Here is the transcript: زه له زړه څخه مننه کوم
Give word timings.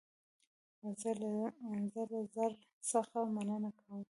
زه 1.01 1.09
له 1.21 2.19
زړه 2.33 2.47
څخه 2.89 3.17
مننه 3.35 3.69
کوم 3.79 4.01